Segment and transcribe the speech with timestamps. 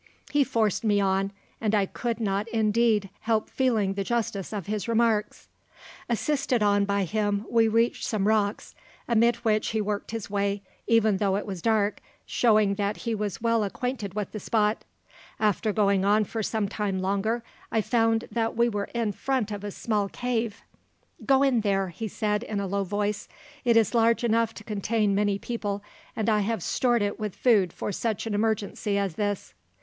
[0.31, 1.31] "He forced me on;
[1.61, 5.47] and I could not indeed help feeling the justice of his remarks.
[6.09, 8.73] "Assisted on by him we reached some rocks,
[9.07, 13.43] amid which he worked his way, even though it was dark, showing that he was
[13.43, 14.83] well acquainted with the spot.
[15.39, 19.63] After going on for some time longer, I found that we were in front of
[19.63, 20.63] a small cave.
[21.23, 23.27] "`Go in there,' he said, in a low voice.
[23.63, 25.83] `It is large enough to contain many people;
[26.15, 29.53] and I have stored it with food for such an emergency as this.'